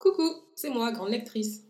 Coucou, 0.00 0.34
c'est 0.54 0.70
moi, 0.70 0.92
grande 0.92 1.10
lectrice. 1.10 1.62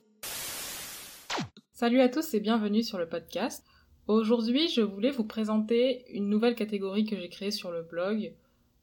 Salut 1.72 2.00
à 2.00 2.08
tous 2.08 2.32
et 2.32 2.38
bienvenue 2.38 2.84
sur 2.84 2.96
le 2.96 3.08
podcast. 3.08 3.66
Aujourd'hui, 4.06 4.68
je 4.68 4.82
voulais 4.82 5.10
vous 5.10 5.24
présenter 5.24 6.04
une 6.12 6.28
nouvelle 6.28 6.54
catégorie 6.54 7.04
que 7.04 7.16
j'ai 7.16 7.28
créée 7.28 7.50
sur 7.50 7.72
le 7.72 7.82
blog. 7.82 8.32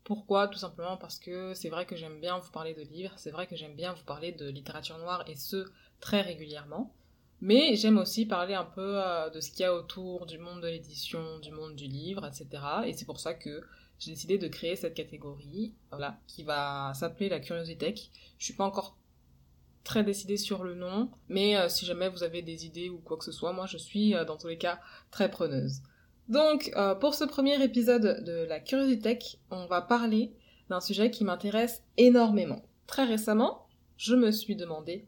Pourquoi? 0.03 0.49
Tout 0.49 0.57
simplement 0.59 0.97
parce 0.97 1.17
que 1.17 1.53
c'est 1.53 1.69
vrai 1.69 1.85
que 1.85 1.95
j'aime 1.95 2.19
bien 2.19 2.39
vous 2.39 2.51
parler 2.51 2.73
de 2.73 2.81
livres, 2.81 3.13
c'est 3.15 3.31
vrai 3.31 3.47
que 3.47 3.55
j'aime 3.55 3.77
bien 3.77 3.93
vous 3.93 4.03
parler 4.03 4.33
de 4.33 4.49
littérature 4.49 4.97
noire 4.97 5.23
et 5.29 5.35
ce, 5.35 5.63
très 6.01 6.19
régulièrement. 6.19 6.93
Mais 7.39 7.77
j'aime 7.77 7.99
aussi 7.99 8.25
parler 8.25 8.53
un 8.53 8.65
peu 8.65 9.01
euh, 9.01 9.29
de 9.29 9.39
ce 9.39 9.51
qu'il 9.51 9.61
y 9.61 9.63
a 9.63 9.73
autour 9.73 10.25
du 10.25 10.39
monde 10.39 10.59
de 10.59 10.67
l'édition, 10.67 11.39
du 11.39 11.51
monde 11.51 11.77
du 11.77 11.85
livre, 11.85 12.27
etc. 12.27 12.49
Et 12.85 12.91
c'est 12.91 13.05
pour 13.05 13.21
ça 13.21 13.33
que 13.33 13.61
j'ai 13.97 14.11
décidé 14.11 14.37
de 14.37 14.49
créer 14.49 14.75
cette 14.75 14.93
catégorie, 14.93 15.73
voilà, 15.89 16.19
qui 16.27 16.43
va 16.43 16.91
s'appeler 16.95 17.29
la 17.29 17.39
curiosité. 17.39 17.95
Je 18.39 18.43
suis 18.43 18.53
pas 18.53 18.65
encore 18.65 18.97
très 19.87 20.03
décidée 20.03 20.37
sur 20.37 20.63
le 20.63 20.75
nom, 20.75 21.09
mais 21.29 21.57
euh, 21.57 21.69
si 21.69 21.85
jamais 21.85 22.09
vous 22.09 22.23
avez 22.23 22.41
des 22.41 22.65
idées 22.65 22.89
ou 22.89 22.97
quoi 22.97 23.17
que 23.17 23.23
ce 23.23 23.31
soit, 23.31 23.53
moi 23.53 23.65
je 23.65 23.77
suis 23.77 24.13
euh, 24.13 24.25
dans 24.25 24.37
tous 24.37 24.47
les 24.47 24.57
cas 24.57 24.79
très 25.09 25.31
preneuse. 25.31 25.81
Donc 26.27 26.73
pour 26.99 27.15
ce 27.15 27.23
premier 27.23 27.63
épisode 27.63 28.21
de 28.25 28.45
la 28.49 28.59
curiosité, 28.59 29.17
on 29.49 29.65
va 29.65 29.81
parler 29.81 30.33
d'un 30.69 30.81
sujet 30.81 31.09
qui 31.09 31.23
m'intéresse 31.23 31.83
énormément. 31.95 32.61
Très 32.85 33.05
récemment, 33.05 33.65
je 33.95 34.13
me 34.13 34.31
suis 34.31 34.57
demandé 34.57 35.05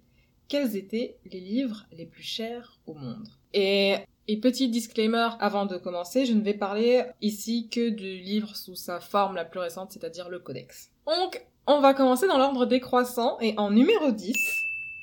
quels 0.50 0.76
étaient 0.76 1.18
les 1.32 1.40
livres 1.40 1.86
les 1.92 2.06
plus 2.06 2.24
chers 2.24 2.80
au 2.88 2.94
monde. 2.94 3.28
Et, 3.54 3.98
petit 4.42 4.70
disclaimer 4.70 5.30
avant 5.40 5.66
de 5.66 5.78
commencer, 5.78 6.26
je 6.26 6.34
ne 6.34 6.42
vais 6.42 6.54
parler 6.54 7.04
ici 7.22 7.68
que 7.70 7.90
du 7.90 8.18
livre 8.20 8.56
sous 8.56 8.76
sa 8.76 9.00
forme 9.00 9.36
la 9.36 9.46
plus 9.46 9.60
récente, 9.60 9.92
c'est-à-dire 9.92 10.30
le 10.30 10.40
codex. 10.40 10.92
Donc, 11.08 11.46
on 11.66 11.80
va 11.80 11.94
commencer 11.94 12.28
dans 12.28 12.38
l'ordre 12.38 12.66
décroissant, 12.66 13.40
et 13.42 13.54
en 13.58 13.72
numéro 13.72 14.12
10, 14.12 14.36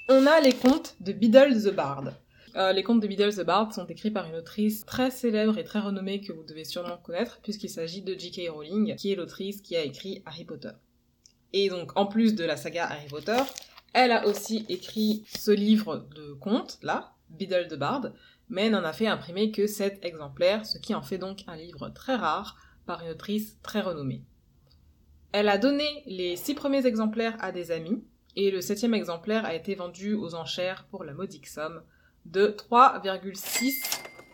on 0.08 0.26
a 0.26 0.40
les 0.40 0.52
contes 0.52 0.94
de 1.00 1.12
Biddle 1.12 1.62
the 1.62 1.74
Bard. 1.74 2.12
Euh, 2.54 2.72
les 2.72 2.82
contes 2.82 3.00
de 3.00 3.06
Biddle 3.06 3.34
the 3.34 3.44
Bard 3.44 3.74
sont 3.74 3.86
écrits 3.86 4.10
par 4.10 4.26
une 4.26 4.36
autrice 4.36 4.86
très 4.86 5.10
célèbre 5.10 5.58
et 5.58 5.64
très 5.64 5.80
renommée 5.80 6.20
que 6.20 6.32
vous 6.32 6.44
devez 6.44 6.64
sûrement 6.64 6.96
connaître, 6.96 7.40
puisqu'il 7.42 7.68
s'agit 7.68 8.02
de 8.02 8.14
J.K. 8.14 8.48
Rowling, 8.50 8.94
qui 8.96 9.12
est 9.12 9.16
l'autrice 9.16 9.60
qui 9.60 9.76
a 9.76 9.82
écrit 9.82 10.22
Harry 10.24 10.44
Potter. 10.44 10.70
Et 11.52 11.68
donc, 11.68 11.90
en 11.96 12.06
plus 12.06 12.34
de 12.34 12.44
la 12.44 12.56
saga 12.56 12.86
Harry 12.86 13.08
Potter, 13.08 13.42
elle 13.92 14.12
a 14.12 14.26
aussi 14.26 14.64
écrit 14.68 15.24
ce 15.36 15.50
livre 15.50 16.06
de 16.14 16.34
contes, 16.34 16.78
là, 16.82 17.14
Biddle 17.30 17.68
de 17.68 17.76
Bard, 17.76 18.12
mais 18.48 18.70
n'en 18.70 18.84
a 18.84 18.92
fait 18.92 19.08
imprimer 19.08 19.50
que 19.50 19.66
7 19.66 20.04
exemplaires, 20.04 20.64
ce 20.64 20.78
qui 20.78 20.94
en 20.94 21.02
fait 21.02 21.18
donc 21.18 21.42
un 21.48 21.56
livre 21.56 21.88
très 21.88 22.14
rare 22.14 22.56
par 22.86 23.02
une 23.02 23.10
autrice 23.10 23.58
très 23.62 23.80
renommée. 23.80 24.22
Elle 25.32 25.48
a 25.48 25.58
donné 25.58 26.04
les 26.06 26.36
6 26.36 26.54
premiers 26.54 26.86
exemplaires 26.86 27.36
à 27.40 27.50
des 27.50 27.72
amis, 27.72 28.04
et 28.36 28.50
le 28.50 28.60
septième 28.60 28.94
exemplaire 28.94 29.44
a 29.44 29.54
été 29.54 29.74
vendu 29.74 30.14
aux 30.14 30.34
enchères 30.34 30.86
pour 30.90 31.04
la 31.04 31.14
modique 31.14 31.46
somme 31.46 31.82
de 32.26 32.48
3,6 32.48 33.72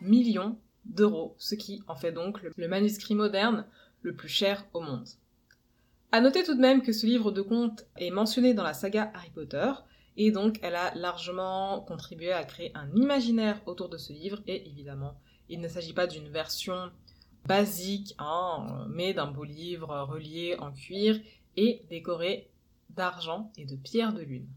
millions 0.00 0.58
d'euros, 0.84 1.36
ce 1.38 1.54
qui 1.54 1.82
en 1.86 1.94
fait 1.94 2.12
donc 2.12 2.40
le 2.42 2.68
manuscrit 2.68 3.14
moderne 3.14 3.66
le 4.02 4.14
plus 4.14 4.28
cher 4.28 4.66
au 4.74 4.80
monde. 4.80 5.08
À 6.10 6.20
noter 6.20 6.42
tout 6.42 6.54
de 6.54 6.60
même 6.60 6.82
que 6.82 6.92
ce 6.92 7.06
livre 7.06 7.30
de 7.30 7.40
contes 7.40 7.86
est 7.96 8.10
mentionné 8.10 8.52
dans 8.52 8.64
la 8.64 8.74
saga 8.74 9.10
Harry 9.14 9.30
Potter, 9.30 9.70
et 10.16 10.30
donc 10.30 10.58
elle 10.62 10.74
a 10.74 10.94
largement 10.94 11.80
contribué 11.80 12.32
à 12.32 12.44
créer 12.44 12.72
un 12.74 12.90
imaginaire 12.94 13.62
autour 13.66 13.88
de 13.88 13.96
ce 13.96 14.12
livre, 14.12 14.40
et 14.46 14.68
évidemment, 14.68 15.18
il 15.48 15.60
ne 15.60 15.68
s'agit 15.68 15.94
pas 15.94 16.06
d'une 16.06 16.28
version 16.28 16.90
basique, 17.46 18.14
hein, 18.18 18.86
mais 18.90 19.14
d'un 19.14 19.30
beau 19.30 19.44
livre 19.44 19.88
relié 20.02 20.56
en 20.58 20.72
cuir 20.72 21.18
et 21.56 21.82
décoré 21.88 22.51
d'argent 22.96 23.52
et 23.56 23.64
de 23.64 23.76
pierres 23.76 24.12
de 24.12 24.22
lune. 24.22 24.48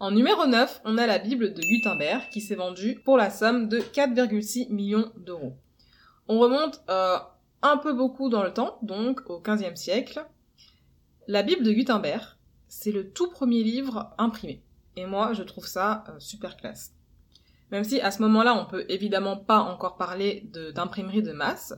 En 0.00 0.12
numéro 0.12 0.46
9, 0.46 0.82
on 0.84 0.96
a 0.96 1.06
la 1.06 1.18
Bible 1.18 1.54
de 1.54 1.60
Gutenberg 1.60 2.28
qui 2.30 2.40
s'est 2.40 2.54
vendue 2.54 3.00
pour 3.04 3.16
la 3.16 3.30
somme 3.30 3.68
de 3.68 3.78
4,6 3.78 4.72
millions 4.72 5.10
d'euros. 5.16 5.56
On 6.28 6.38
remonte 6.38 6.82
euh, 6.88 7.18
un 7.62 7.76
peu 7.78 7.92
beaucoup 7.92 8.28
dans 8.28 8.44
le 8.44 8.52
temps, 8.52 8.78
donc 8.82 9.20
au 9.28 9.40
XVe 9.40 9.74
siècle. 9.74 10.24
La 11.26 11.42
Bible 11.42 11.64
de 11.64 11.72
Gutenberg, 11.72 12.22
c'est 12.68 12.92
le 12.92 13.10
tout 13.10 13.28
premier 13.30 13.64
livre 13.64 14.14
imprimé. 14.18 14.62
Et 14.96 15.06
moi, 15.06 15.32
je 15.32 15.42
trouve 15.42 15.66
ça 15.66 16.04
euh, 16.08 16.20
super 16.20 16.56
classe. 16.56 16.94
Même 17.70 17.84
si 17.84 18.00
à 18.00 18.10
ce 18.10 18.22
moment-là, 18.22 18.54
on 18.54 18.66
peut 18.66 18.84
évidemment 18.88 19.36
pas 19.36 19.60
encore 19.60 19.96
parler 19.96 20.48
d'imprimerie 20.74 21.22
de, 21.22 21.32
masse, 21.32 21.74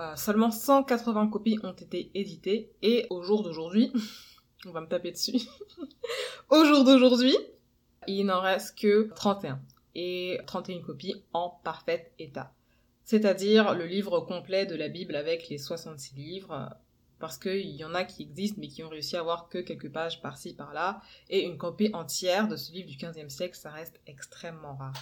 euh, 0.00 0.16
seulement 0.16 0.50
180 0.50 1.28
copies 1.28 1.58
ont 1.62 1.72
été 1.72 2.10
éditées, 2.14 2.72
et 2.82 3.06
au 3.10 3.22
jour 3.22 3.42
d'aujourd'hui, 3.42 3.92
on 4.66 4.70
va 4.72 4.80
me 4.80 4.88
taper 4.88 5.12
dessus, 5.12 5.40
au 6.50 6.64
jour 6.64 6.84
d'aujourd'hui, 6.84 7.36
il 8.06 8.26
n'en 8.26 8.40
reste 8.40 8.78
que 8.78 9.10
31, 9.14 9.60
et 9.94 10.40
31 10.46 10.80
copies 10.80 11.22
en 11.32 11.50
parfait 11.64 12.12
état 12.18 12.52
c'est-à-dire 13.08 13.74
le 13.74 13.86
livre 13.86 14.20
complet 14.20 14.66
de 14.66 14.74
la 14.74 14.90
Bible 14.90 15.16
avec 15.16 15.48
les 15.48 15.56
66 15.56 16.14
livres, 16.14 16.68
parce 17.18 17.38
qu'il 17.38 17.70
y 17.70 17.82
en 17.82 17.94
a 17.94 18.04
qui 18.04 18.20
existent 18.20 18.58
mais 18.60 18.68
qui 18.68 18.84
ont 18.84 18.90
réussi 18.90 19.16
à 19.16 19.20
avoir 19.20 19.48
que 19.48 19.56
quelques 19.56 19.90
pages 19.90 20.20
par-ci 20.20 20.52
par-là, 20.52 21.00
et 21.30 21.46
une 21.46 21.56
copie 21.56 21.88
entière 21.94 22.48
de 22.48 22.56
ce 22.56 22.70
livre 22.70 22.86
du 22.86 22.98
XVe 22.98 23.30
siècle, 23.30 23.56
ça 23.56 23.70
reste 23.70 23.98
extrêmement 24.06 24.76
rare. 24.76 24.92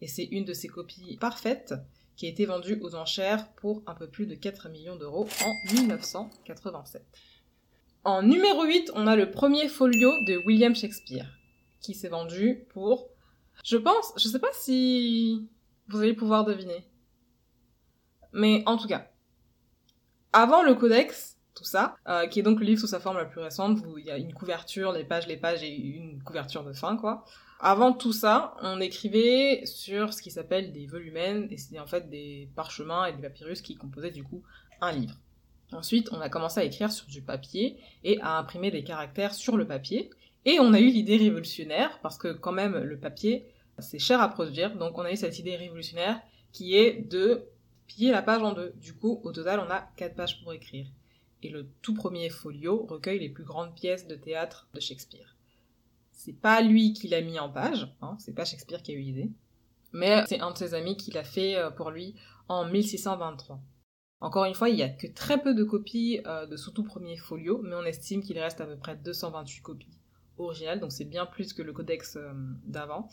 Et 0.00 0.08
c'est 0.08 0.24
une 0.24 0.44
de 0.44 0.52
ces 0.52 0.66
copies 0.66 1.16
parfaites 1.18 1.72
qui 2.16 2.26
a 2.26 2.30
été 2.30 2.46
vendue 2.46 2.80
aux 2.82 2.96
enchères 2.96 3.48
pour 3.52 3.84
un 3.86 3.94
peu 3.94 4.08
plus 4.08 4.26
de 4.26 4.34
4 4.34 4.68
millions 4.68 4.96
d'euros 4.96 5.28
en 5.44 5.72
1987. 5.72 7.04
En 8.04 8.22
numéro 8.22 8.64
8, 8.64 8.90
on 8.96 9.06
a 9.06 9.14
le 9.14 9.30
premier 9.30 9.68
folio 9.68 10.12
de 10.24 10.36
William 10.44 10.74
Shakespeare, 10.74 11.38
qui 11.80 11.94
s'est 11.94 12.08
vendu 12.08 12.64
pour, 12.70 13.08
je 13.64 13.76
pense, 13.76 14.12
je 14.16 14.26
sais 14.26 14.40
pas 14.40 14.50
si 14.52 15.48
vous 15.86 16.00
allez 16.00 16.14
pouvoir 16.14 16.44
deviner. 16.44 16.84
Mais 18.32 18.64
en 18.66 18.76
tout 18.76 18.88
cas, 18.88 19.06
avant 20.32 20.64
le 20.64 20.74
codex, 20.74 21.36
tout 21.54 21.62
ça, 21.62 21.94
euh, 22.08 22.26
qui 22.26 22.40
est 22.40 22.42
donc 22.42 22.58
le 22.58 22.66
livre 22.66 22.80
sous 22.80 22.88
sa 22.88 22.98
forme 22.98 23.18
la 23.18 23.24
plus 23.24 23.40
récente, 23.40 23.78
où 23.86 23.98
il 23.98 24.06
y 24.06 24.10
a 24.10 24.16
une 24.18 24.34
couverture, 24.34 24.90
les 24.90 25.04
pages, 25.04 25.28
les 25.28 25.36
pages 25.36 25.62
et 25.62 25.72
une 25.72 26.20
couverture 26.24 26.64
de 26.64 26.72
fin, 26.72 26.96
quoi. 26.96 27.24
Avant 27.60 27.92
tout 27.92 28.12
ça, 28.12 28.56
on 28.62 28.80
écrivait 28.80 29.64
sur 29.64 30.12
ce 30.12 30.22
qui 30.22 30.32
s'appelle 30.32 30.72
des 30.72 30.88
volumens, 30.88 31.46
et 31.52 31.56
c'était 31.56 31.78
en 31.78 31.86
fait 31.86 32.10
des 32.10 32.48
parchemins 32.56 33.04
et 33.04 33.12
des 33.12 33.22
papyrus 33.22 33.62
qui 33.62 33.76
composaient 33.76 34.10
du 34.10 34.24
coup 34.24 34.42
un 34.80 34.90
livre. 34.90 35.14
Ensuite, 35.72 36.08
on 36.12 36.20
a 36.20 36.28
commencé 36.28 36.60
à 36.60 36.64
écrire 36.64 36.92
sur 36.92 37.06
du 37.06 37.22
papier 37.22 37.78
et 38.04 38.20
à 38.20 38.38
imprimer 38.38 38.70
des 38.70 38.84
caractères 38.84 39.34
sur 39.34 39.56
le 39.56 39.66
papier. 39.66 40.10
Et 40.44 40.58
on 40.60 40.72
a 40.72 40.80
eu 40.80 40.88
l'idée 40.88 41.16
révolutionnaire, 41.16 41.98
parce 42.02 42.18
que 42.18 42.32
quand 42.32 42.52
même 42.52 42.76
le 42.76 42.98
papier, 42.98 43.46
c'est 43.78 43.98
cher 43.98 44.20
à 44.20 44.28
produire, 44.28 44.76
donc 44.76 44.98
on 44.98 45.02
a 45.02 45.12
eu 45.12 45.16
cette 45.16 45.38
idée 45.38 45.56
révolutionnaire 45.56 46.20
qui 46.52 46.76
est 46.76 47.08
de 47.08 47.44
plier 47.86 48.10
la 48.10 48.22
page 48.22 48.42
en 48.42 48.52
deux. 48.52 48.72
Du 48.76 48.94
coup, 48.94 49.20
au 49.24 49.32
total, 49.32 49.60
on 49.60 49.70
a 49.70 49.80
quatre 49.96 50.14
pages 50.14 50.42
pour 50.42 50.52
écrire. 50.52 50.86
Et 51.42 51.48
le 51.48 51.68
tout 51.80 51.94
premier 51.94 52.28
folio 52.28 52.86
recueille 52.88 53.18
les 53.18 53.28
plus 53.28 53.44
grandes 53.44 53.74
pièces 53.74 54.06
de 54.06 54.14
théâtre 54.14 54.68
de 54.74 54.80
Shakespeare. 54.80 55.36
C'est 56.12 56.32
pas 56.32 56.60
lui 56.60 56.92
qui 56.92 57.08
l'a 57.08 57.20
mis 57.20 57.38
en 57.40 57.48
page, 57.48 57.88
hein, 58.00 58.16
c'est 58.20 58.34
pas 58.34 58.44
Shakespeare 58.44 58.82
qui 58.82 58.92
a 58.92 58.94
eu 58.94 59.00
l'idée, 59.00 59.30
mais 59.92 60.24
c'est 60.26 60.40
un 60.40 60.52
de 60.52 60.58
ses 60.58 60.74
amis 60.74 60.96
qui 60.96 61.10
l'a 61.10 61.24
fait 61.24 61.56
euh, 61.56 61.70
pour 61.70 61.90
lui 61.90 62.14
en 62.48 62.64
1623. 62.66 63.60
Encore 64.22 64.44
une 64.44 64.54
fois, 64.54 64.68
il 64.68 64.76
y 64.76 64.84
a 64.84 64.88
que 64.88 65.08
très 65.08 65.42
peu 65.42 65.52
de 65.52 65.64
copies 65.64 66.20
euh, 66.26 66.46
de 66.46 66.56
ce 66.56 66.70
tout 66.70 66.84
premier 66.84 67.16
folio, 67.16 67.60
mais 67.62 67.74
on 67.74 67.82
estime 67.82 68.22
qu'il 68.22 68.38
reste 68.38 68.60
à 68.60 68.66
peu 68.66 68.76
près 68.76 68.94
228 68.94 69.62
copies 69.62 69.98
originales, 70.38 70.78
donc 70.78 70.92
c'est 70.92 71.04
bien 71.04 71.26
plus 71.26 71.52
que 71.52 71.60
le 71.60 71.72
codex 71.72 72.16
euh, 72.16 72.32
d'avant, 72.64 73.08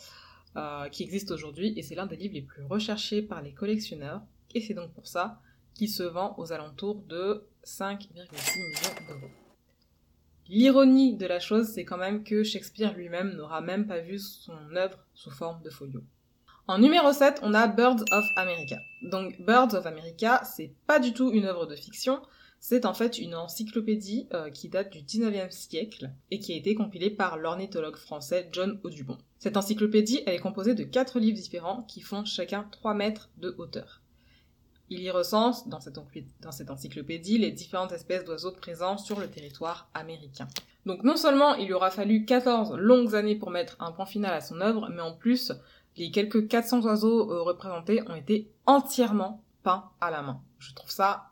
qui 0.91 1.03
existe 1.03 1.31
aujourd'hui, 1.31 1.73
et 1.77 1.83
c'est 1.83 1.95
l'un 1.95 2.05
des 2.05 2.15
livres 2.15 2.33
les 2.33 2.41
plus 2.41 2.63
recherchés 2.63 3.21
par 3.21 3.41
les 3.41 3.53
collectionneurs, 3.53 4.21
et 4.53 4.61
c'est 4.61 4.73
donc 4.73 4.91
pour 4.93 5.07
ça 5.07 5.39
qu'il 5.73 5.89
se 5.89 6.03
vend 6.03 6.35
aux 6.37 6.51
alentours 6.51 7.01
de 7.07 7.45
5,6 7.63 8.09
millions 8.13 9.07
d'euros. 9.07 9.31
L'ironie 10.47 11.15
de 11.15 11.25
la 11.25 11.39
chose, 11.39 11.67
c'est 11.67 11.85
quand 11.85 11.97
même 11.97 12.23
que 12.23 12.43
Shakespeare 12.43 12.93
lui-même 12.95 13.35
n'aura 13.35 13.61
même 13.61 13.87
pas 13.87 13.99
vu 13.99 14.19
son 14.19 14.75
œuvre 14.75 14.97
sous 15.13 15.31
forme 15.31 15.61
de 15.63 15.69
folio. 15.69 16.01
En 16.69 16.77
numéro 16.77 17.11
7, 17.11 17.39
on 17.41 17.55
a 17.55 17.65
Birds 17.65 18.03
of 18.11 18.25
America. 18.35 18.77
Donc 19.01 19.41
Birds 19.41 19.73
of 19.73 19.87
America, 19.87 20.43
c'est 20.43 20.71
pas 20.85 20.99
du 20.99 21.13
tout 21.13 21.31
une 21.31 21.45
œuvre 21.45 21.65
de 21.65 21.75
fiction, 21.75 22.21
c'est 22.59 22.85
en 22.85 22.93
fait 22.93 23.17
une 23.17 23.33
encyclopédie 23.33 24.27
euh, 24.35 24.51
qui 24.51 24.69
date 24.69 24.91
du 24.91 24.99
19e 24.99 25.49
siècle 25.49 26.11
et 26.29 26.37
qui 26.37 26.53
a 26.53 26.55
été 26.55 26.75
compilée 26.75 27.09
par 27.09 27.37
l'ornithologue 27.37 27.95
français 27.95 28.49
John 28.51 28.79
Audubon. 28.83 29.17
Cette 29.39 29.57
encyclopédie, 29.57 30.21
elle 30.27 30.35
est 30.35 30.39
composée 30.39 30.75
de 30.75 30.83
quatre 30.83 31.19
livres 31.19 31.37
différents 31.37 31.81
qui 31.87 32.01
font 32.01 32.23
chacun 32.23 32.67
3 32.71 32.93
mètres 32.93 33.31
de 33.37 33.55
hauteur. 33.57 34.03
Il 34.91 35.01
y 35.01 35.09
recense, 35.09 35.67
dans 35.67 35.79
cette, 35.79 36.69
encyclopédie, 36.69 37.39
les 37.39 37.51
différentes 37.51 37.93
espèces 37.93 38.25
d'oiseaux 38.25 38.51
présents 38.51 38.97
sur 38.97 39.19
le 39.19 39.27
territoire 39.27 39.89
américain. 39.95 40.47
Donc 40.85 41.03
non 41.03 41.15
seulement 41.15 41.55
il 41.55 41.71
aura 41.73 41.91
fallu 41.91 42.25
14 42.25 42.75
longues 42.77 43.15
années 43.15 43.35
pour 43.35 43.51
mettre 43.51 43.75
un 43.79 43.91
point 43.91 44.07
final 44.07 44.33
à 44.33 44.41
son 44.41 44.61
œuvre, 44.61 44.89
mais 44.89 45.01
en 45.01 45.13
plus, 45.13 45.51
les 45.99 46.11
quelques 46.11 46.47
400 46.47 46.81
oiseaux 46.85 47.31
euh, 47.31 47.41
représentés 47.41 48.01
ont 48.09 48.15
été 48.15 48.49
entièrement 48.65 49.43
peints 49.63 49.91
à 50.01 50.09
la 50.09 50.21
main. 50.21 50.41
Je 50.57 50.73
trouve 50.73 50.89
ça 50.89 51.31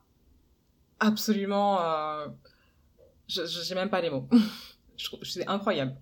absolument... 0.99 1.81
Euh... 1.81 2.27
Je 3.27 3.41
n'ai 3.41 3.75
même 3.75 3.89
pas 3.89 4.01
les 4.01 4.09
mots. 4.09 4.27
c'est 5.23 5.47
incroyable. 5.47 5.95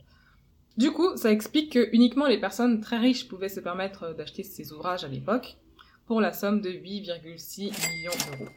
Du 0.77 0.91
coup, 0.91 1.15
ça 1.15 1.31
explique 1.31 1.71
que 1.73 1.89
uniquement 1.93 2.27
les 2.27 2.39
personnes 2.39 2.81
très 2.81 2.97
riches 2.97 3.27
pouvaient 3.27 3.49
se 3.49 3.59
permettre 3.59 4.13
d'acheter 4.13 4.43
ces 4.43 4.73
ouvrages 4.73 5.03
à 5.03 5.07
l'époque, 5.07 5.57
pour 6.05 6.21
la 6.21 6.33
somme 6.33 6.61
de 6.61 6.69
8,6 6.69 7.71
millions 7.89 8.11
d'euros. 8.11 8.51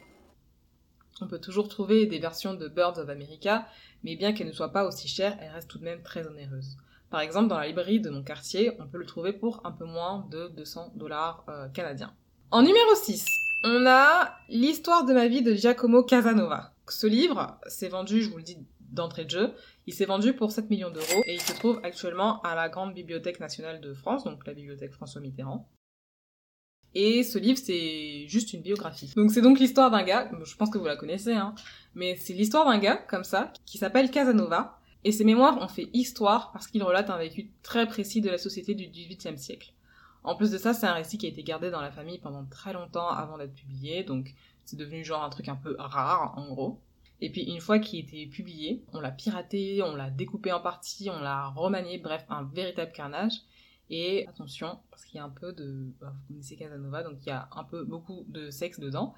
On 1.20 1.26
peut 1.26 1.40
toujours 1.40 1.68
trouver 1.68 2.06
des 2.06 2.18
versions 2.18 2.54
de 2.54 2.68
Birds 2.68 2.98
of 2.98 3.08
America, 3.08 3.66
mais 4.04 4.16
bien 4.16 4.32
qu'elles 4.32 4.48
ne 4.48 4.52
soient 4.52 4.72
pas 4.72 4.86
aussi 4.86 5.08
chères, 5.08 5.36
elles 5.40 5.50
restent 5.50 5.70
tout 5.70 5.78
de 5.78 5.84
même 5.84 6.02
très 6.02 6.26
onéreuses. 6.26 6.76
Par 7.10 7.20
exemple, 7.20 7.48
dans 7.48 7.58
la 7.58 7.66
librairie 7.66 8.00
de 8.00 8.10
mon 8.10 8.22
quartier, 8.22 8.72
on 8.78 8.86
peut 8.86 8.98
le 8.98 9.06
trouver 9.06 9.32
pour 9.32 9.64
un 9.64 9.72
peu 9.72 9.86
moins 9.86 10.26
de 10.30 10.48
200 10.48 10.92
dollars 10.94 11.44
euh, 11.48 11.68
canadiens. 11.68 12.14
En 12.50 12.62
numéro 12.62 12.94
6, 12.94 13.24
on 13.64 13.86
a 13.86 14.34
L'histoire 14.50 15.04
de 15.04 15.12
ma 15.12 15.28
vie 15.28 15.42
de 15.42 15.54
Giacomo 15.54 16.02
Casanova. 16.02 16.74
Ce 16.88 17.06
livre 17.06 17.58
s'est 17.66 17.88
vendu, 17.88 18.22
je 18.22 18.30
vous 18.30 18.38
le 18.38 18.42
dis 18.42 18.58
d'entrée 18.90 19.24
de 19.24 19.30
jeu, 19.30 19.52
il 19.86 19.92
s'est 19.92 20.06
vendu 20.06 20.32
pour 20.32 20.52
7 20.52 20.70
millions 20.70 20.90
d'euros 20.90 21.22
et 21.26 21.34
il 21.34 21.40
se 21.40 21.52
trouve 21.52 21.80
actuellement 21.82 22.40
à 22.42 22.54
la 22.54 22.68
Grande 22.70 22.94
Bibliothèque 22.94 23.40
nationale 23.40 23.80
de 23.80 23.92
France, 23.92 24.24
donc 24.24 24.46
la 24.46 24.54
bibliothèque 24.54 24.92
François 24.92 25.20
Mitterrand. 25.20 25.68
Et 26.94 27.22
ce 27.22 27.38
livre, 27.38 27.58
c'est 27.62 28.26
juste 28.28 28.54
une 28.54 28.62
biographie. 28.62 29.12
Donc 29.14 29.30
c'est 29.30 29.42
donc 29.42 29.58
l'histoire 29.58 29.90
d'un 29.90 30.02
gars, 30.02 30.30
je 30.42 30.56
pense 30.56 30.70
que 30.70 30.78
vous 30.78 30.86
la 30.86 30.96
connaissez, 30.96 31.34
hein, 31.34 31.54
mais 31.94 32.16
c'est 32.16 32.32
l'histoire 32.32 32.64
d'un 32.64 32.78
gars, 32.78 32.96
comme 32.96 33.24
ça, 33.24 33.52
qui 33.66 33.76
s'appelle 33.76 34.10
Casanova, 34.10 34.77
et 35.04 35.12
ses 35.12 35.24
mémoires 35.24 35.60
ont 35.62 35.68
fait 35.68 35.88
histoire 35.92 36.52
parce 36.52 36.66
qu'il 36.66 36.82
relate 36.82 37.10
un 37.10 37.18
vécu 37.18 37.50
très 37.62 37.86
précis 37.86 38.20
de 38.20 38.30
la 38.30 38.38
société 38.38 38.74
du 38.74 38.88
XVIIIe 38.88 39.38
siècle. 39.38 39.72
En 40.24 40.34
plus 40.34 40.50
de 40.50 40.58
ça, 40.58 40.74
c'est 40.74 40.86
un 40.86 40.94
récit 40.94 41.18
qui 41.18 41.26
a 41.26 41.28
été 41.28 41.42
gardé 41.42 41.70
dans 41.70 41.80
la 41.80 41.92
famille 41.92 42.18
pendant 42.18 42.44
très 42.44 42.72
longtemps 42.72 43.08
avant 43.08 43.38
d'être 43.38 43.54
publié, 43.54 44.02
donc 44.02 44.34
c'est 44.64 44.76
devenu 44.76 45.04
genre 45.04 45.22
un 45.22 45.30
truc 45.30 45.48
un 45.48 45.56
peu 45.56 45.76
rare, 45.78 46.34
en 46.36 46.48
gros. 46.48 46.80
Et 47.20 47.30
puis 47.30 47.42
une 47.42 47.60
fois 47.60 47.78
qu'il 47.78 48.00
était 48.00 48.26
publié, 48.26 48.84
on 48.92 49.00
l'a 49.00 49.10
piraté, 49.10 49.82
on 49.82 49.96
l'a 49.96 50.10
découpé 50.10 50.52
en 50.52 50.60
parties, 50.60 51.08
on 51.10 51.20
l'a 51.20 51.48
remanié, 51.48 51.98
bref, 51.98 52.24
un 52.28 52.44
véritable 52.44 52.92
carnage. 52.92 53.32
Et 53.90 54.26
attention, 54.28 54.78
parce 54.90 55.04
qu'il 55.04 55.16
y 55.16 55.20
a 55.20 55.24
un 55.24 55.30
peu 55.30 55.52
de... 55.52 55.90
Bah, 56.00 56.12
vous 56.12 56.34
connaissez 56.34 56.56
Casanova, 56.56 57.02
donc 57.02 57.14
il 57.22 57.28
y 57.28 57.32
a 57.32 57.48
un 57.52 57.64
peu 57.64 57.84
beaucoup 57.84 58.24
de 58.28 58.50
sexe 58.50 58.78
dedans. 58.78 59.14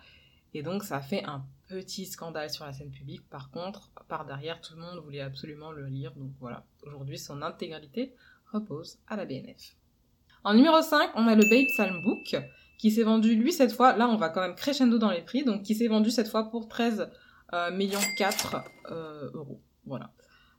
Et 0.54 0.62
donc 0.62 0.84
ça 0.84 1.00
fait 1.00 1.24
un 1.24 1.44
petit 1.70 2.04
scandale 2.06 2.50
sur 2.50 2.66
la 2.66 2.72
scène 2.72 2.90
publique. 2.90 3.22
Par 3.30 3.50
contre, 3.50 3.90
par 4.08 4.26
derrière, 4.26 4.60
tout 4.60 4.74
le 4.74 4.80
monde 4.80 4.98
voulait 4.98 5.20
absolument 5.20 5.70
le 5.70 5.86
lire. 5.86 6.12
Donc 6.16 6.32
voilà, 6.40 6.64
aujourd'hui 6.82 7.16
son 7.16 7.42
intégralité 7.42 8.12
repose 8.52 8.98
à 9.06 9.16
la 9.16 9.24
BNF. 9.24 9.76
En 10.42 10.54
numéro 10.54 10.82
5, 10.82 11.10
on 11.14 11.28
a 11.28 11.34
le 11.36 11.48
Babe 11.48 11.68
Psalm 11.68 12.02
Book, 12.02 12.36
qui 12.78 12.90
s'est 12.90 13.04
vendu, 13.04 13.36
lui, 13.36 13.52
cette 13.52 13.72
fois, 13.72 13.96
là 13.96 14.08
on 14.08 14.16
va 14.16 14.30
quand 14.30 14.40
même 14.40 14.56
crescendo 14.56 14.98
dans 14.98 15.10
les 15.10 15.22
prix, 15.22 15.44
donc 15.44 15.62
qui 15.62 15.74
s'est 15.74 15.86
vendu 15.86 16.10
cette 16.10 16.28
fois 16.28 16.50
pour 16.50 16.66
13 16.66 17.08
euh, 17.52 17.70
millions 17.70 18.00
4 18.16 18.56
euh, 18.90 19.30
euros. 19.34 19.60
Voilà. 19.86 20.10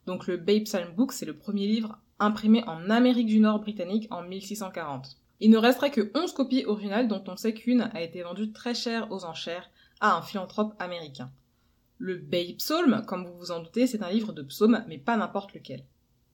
Donc 0.06 0.28
le 0.28 0.38
Babe 0.38 0.64
Psalm 0.64 0.94
Book, 0.96 1.12
c'est 1.12 1.26
le 1.26 1.36
premier 1.36 1.68
livre 1.68 1.98
imprimé 2.20 2.64
en 2.68 2.90
Amérique 2.90 3.28
du 3.28 3.40
Nord 3.40 3.60
britannique 3.60 4.08
en 4.12 4.22
1640. 4.24 5.18
Il 5.40 5.50
ne 5.50 5.58
resterait 5.58 5.92
que 5.92 6.12
11 6.16 6.34
copies 6.34 6.66
originales 6.66 7.08
dont 7.08 7.24
on 7.28 7.36
sait 7.36 7.54
qu'une 7.54 7.90
a 7.94 8.02
été 8.02 8.22
vendue 8.22 8.52
très 8.52 8.76
cher 8.76 9.12
aux 9.12 9.26
enchères 9.26 9.72
à 10.02 10.18
un 10.18 10.22
philanthrope 10.22 10.74
américain. 10.80 11.32
Le 11.98 12.18
Babe 12.18 12.58
Psalm, 12.58 13.06
comme 13.08 13.26
vous 13.26 13.38
vous 13.38 13.52
en 13.52 13.62
doutez, 13.62 13.88
c'est 13.88 14.04
un 14.04 14.10
livre 14.10 14.34
de 14.34 14.42
psaumes, 14.42 14.84
mais 14.88 14.98
pas 14.98 15.16
n'importe 15.16 15.54
lequel. 15.54 15.86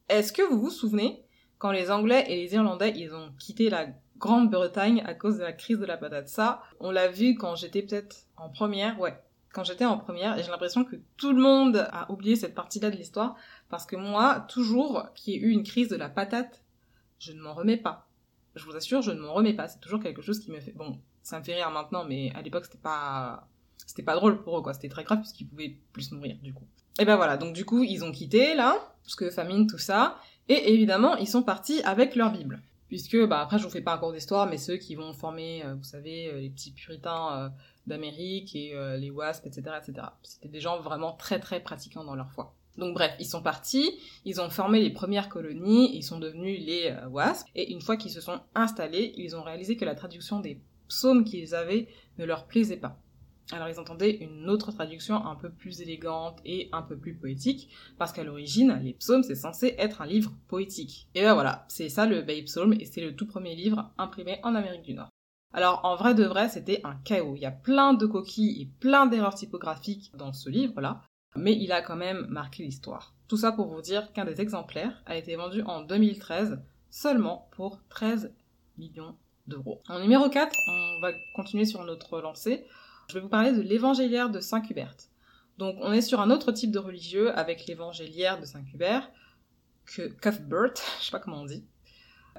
Est-ce 0.10 0.34
que 0.34 0.42
vous 0.42 0.60
vous 0.60 0.70
souvenez 0.72 1.24
quand 1.58 1.72
les 1.72 1.92
Anglais 1.92 2.26
et 2.30 2.38
les 2.38 2.56
Irlandais 2.56 2.94
ils 2.96 3.14
ont 3.14 3.32
quitté 3.38 3.70
la 3.70 3.88
Grande-Bretagne 4.18 5.04
à 5.06 5.14
cause 5.14 5.38
de 5.38 5.44
la 5.44 5.54
crise 5.54 5.80
de 5.80 5.86
la 5.86 5.98
patate? 5.98 6.30
Ça, 6.30 6.62
on 6.80 6.90
l'a 6.90 7.10
vu 7.10 7.36
quand 7.36 7.56
j'étais 7.56 7.84
peut-être 7.84 8.16
en 8.38 8.50
première, 8.50 9.00
ouais, 9.00 9.22
quand 9.52 9.64
j'étais 9.64 9.86
en 9.86 9.98
première, 9.98 10.40
et 10.40 10.44
j'ai 10.44 10.52
l'impression 10.52 10.86
que 10.86 10.96
tout 11.18 11.34
le 11.34 11.42
monde 11.42 11.88
a 11.92 12.10
oublié 12.12 12.36
cette 12.36 12.56
partie-là 12.56 12.90
de 12.90 12.96
l'histoire, 12.96 13.36
parce 13.70 13.86
que 13.86 13.96
moi, 13.96 14.46
toujours 14.48 15.08
qu'il 15.16 15.34
y 15.34 15.38
ait 15.38 15.42
eu 15.42 15.50
une 15.50 15.64
crise 15.64 15.90
de 15.90 15.96
la 15.96 16.10
patate, 16.10 16.64
je 17.20 17.34
ne 17.34 17.42
m'en 17.42 17.54
remets 17.54 17.78
pas. 17.78 18.08
Je 18.56 18.64
vous 18.64 18.76
assure, 18.76 19.02
je 19.02 19.12
ne 19.12 19.20
m'en 19.20 19.34
remets 19.34 19.56
pas. 19.56 19.68
C'est 19.68 19.80
toujours 19.80 20.00
quelque 20.00 20.22
chose 20.22 20.40
qui 20.40 20.52
me 20.52 20.60
fait... 20.60 20.72
Bon, 20.72 21.02
ça 21.22 21.40
me 21.40 21.44
fait 21.44 21.56
rire 21.56 21.72
maintenant, 21.72 22.06
mais 22.06 22.32
à 22.36 22.42
l'époque, 22.42 22.66
c'était 22.66 22.78
pas... 22.78 23.50
C'était 23.86 24.04
pas 24.04 24.16
drôle 24.16 24.42
pour 24.42 24.58
eux, 24.58 24.62
quoi. 24.62 24.74
C'était 24.74 24.90
très 24.90 25.04
grave, 25.04 25.20
puisqu'ils 25.20 25.48
pouvaient 25.48 25.76
plus 25.94 26.12
mourir, 26.12 26.38
du 26.42 26.54
coup. 26.54 26.66
Et 27.00 27.06
ben 27.06 27.16
voilà, 27.16 27.38
donc 27.38 27.54
du 27.54 27.64
coup, 27.64 27.84
ils 27.84 28.04
ont 28.04 28.12
quitté, 28.12 28.56
là, 28.56 28.78
parce 29.04 29.16
que 29.16 29.30
famine, 29.30 29.68
tout 29.68 29.78
ça, 29.78 30.18
et 30.50 30.74
évidemment, 30.74 31.16
ils 31.18 31.28
sont 31.28 31.44
partis 31.44 31.82
avec 31.84 32.16
leur 32.16 32.32
Bible. 32.32 32.62
Puisque, 32.88 33.18
bah 33.26 33.42
après, 33.42 33.60
je 33.60 33.64
vous 33.64 33.70
fais 33.70 33.82
pas 33.82 33.94
un 33.94 33.98
cours 33.98 34.14
d'histoire, 34.14 34.48
mais 34.48 34.58
ceux 34.58 34.78
qui 34.78 34.96
vont 34.96 35.14
former, 35.14 35.64
euh, 35.66 35.76
vous 35.76 35.84
savez, 35.84 36.30
euh, 36.30 36.40
les 36.40 36.50
petits 36.50 36.72
puritains 36.72 37.38
euh, 37.38 37.50
d'Amérique 37.86 38.56
et 38.56 38.74
les 38.98 39.12
WASP, 39.12 39.46
etc., 39.46 39.78
etc. 39.82 40.08
C'était 40.24 40.50
des 40.50 40.60
gens 40.60 40.80
vraiment 40.82 41.14
très 41.14 41.40
très 41.40 41.62
pratiquants 41.62 42.04
dans 42.04 42.16
leur 42.16 42.32
foi. 42.32 42.54
Donc 42.78 42.94
bref, 42.94 43.14
ils 43.20 43.26
sont 43.26 43.42
partis, 43.42 43.98
ils 44.26 44.42
ont 44.42 44.50
formé 44.50 44.82
les 44.82 44.90
premières 44.90 45.30
colonies, 45.30 45.96
ils 45.96 46.04
sont 46.04 46.20
devenus 46.20 46.60
les 46.66 46.94
WASP, 47.10 47.48
et 47.56 47.72
une 47.72 47.80
fois 47.80 47.96
qu'ils 47.96 48.12
se 48.12 48.20
sont 48.20 48.42
installés, 48.56 49.14
ils 49.16 49.38
ont 49.38 49.42
réalisé 49.42 49.78
que 49.78 49.86
la 49.86 49.96
traduction 49.96 50.42
des 50.42 50.60
psaumes 50.90 51.24
qu'ils 51.24 51.56
avaient 51.56 51.88
ne 52.18 52.26
leur 52.26 52.46
plaisait 52.46 52.78
pas. 52.78 53.00
Alors 53.52 53.70
ils 53.70 53.80
entendaient 53.80 54.18
une 54.18 54.50
autre 54.50 54.72
traduction 54.72 55.26
un 55.26 55.36
peu 55.36 55.50
plus 55.50 55.82
élégante 55.82 56.40
et 56.44 56.70
un 56.74 56.82
peu 56.82 56.98
plus 56.98 57.16
poétique, 57.16 57.70
parce 57.98 58.12
qu'à 58.12 58.24
l'origine, 58.24 58.80
les 58.84 58.94
psaumes, 58.94 59.24
c'est 59.24 59.36
censé 59.36 59.76
être 59.78 60.02
un 60.02 60.06
livre 60.06 60.34
poétique. 60.48 61.08
Et 61.16 61.22
ben 61.22 61.34
voilà, 61.34 61.66
c'est 61.70 61.90
ça 61.90 62.06
le 62.06 62.22
Babe 62.22 62.46
Psalm, 62.46 62.74
et 62.74 62.86
c'est 62.86 63.02
le 63.02 63.16
tout 63.16 63.26
premier 63.26 63.56
livre 63.56 63.92
imprimé 63.98 64.40
en 64.44 64.56
Amérique 64.56 64.84
du 64.84 64.94
Nord. 64.94 65.10
Alors 65.54 65.82
en 65.86 65.96
vrai 65.96 66.14
de 66.14 66.26
vrai, 66.26 66.50
c'était 66.50 66.82
un 66.84 66.96
chaos. 66.96 67.36
Il 67.36 67.42
y 67.42 67.46
a 67.46 67.52
plein 67.52 67.94
de 67.94 68.06
coquilles 68.06 68.62
et 68.62 68.66
plein 68.80 69.06
d'erreurs 69.06 69.36
typographiques 69.36 70.12
dans 70.16 70.34
ce 70.34 70.50
livre-là, 70.50 71.02
mais 71.36 71.56
il 71.56 71.72
a 71.72 71.82
quand 71.82 71.96
même 71.96 72.28
marqué 72.28 72.64
l'histoire. 72.64 73.16
Tout 73.28 73.38
ça 73.38 73.52
pour 73.54 73.68
vous 73.68 73.82
dire 73.82 74.12
qu'un 74.12 74.26
des 74.26 74.42
exemplaires 74.42 75.02
a 75.06 75.16
été 75.16 75.36
vendu 75.36 75.62
en 75.64 75.82
2013 75.82 76.60
seulement 76.90 77.50
pour 77.52 77.80
13 77.90 78.34
millions 78.78 79.16
d'euros. 79.48 79.82
En 79.88 80.00
numéro 80.00 80.30
4, 80.30 80.54
on 80.70 81.02
va 81.02 81.12
continuer 81.36 81.66
sur 81.66 81.84
notre 81.84 82.20
lancée. 82.20 82.66
Je 83.08 83.14
vais 83.14 83.22
vous 83.22 83.30
parler 83.30 83.54
de 83.54 83.62
l'évangéliaire 83.62 84.30
de 84.30 84.42
Saint 84.42 84.62
Hubert. 84.70 84.96
Donc 85.58 85.78
on 85.80 85.94
est 85.94 86.02
sur 86.02 86.20
un 86.20 86.30
autre 86.30 86.52
type 86.52 86.72
de 86.72 86.80
religieux 86.80 87.32
avec 87.38 87.66
l'évangéliaire 87.66 88.40
de 88.40 88.46
Saint 88.46 88.64
Hubert, 88.74 89.10
que 89.86 90.10
Cuthbert, 90.10 90.74
je 91.00 91.06
sais 91.06 91.12
pas 91.12 91.20
comment 91.20 91.42
on 91.42 91.46
dit. 91.46 91.64